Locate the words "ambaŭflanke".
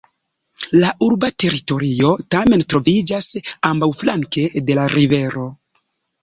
3.71-4.47